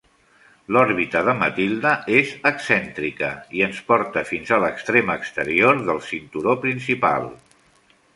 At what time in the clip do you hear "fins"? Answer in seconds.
4.31-4.53